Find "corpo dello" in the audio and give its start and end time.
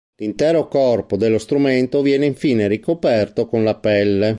0.67-1.37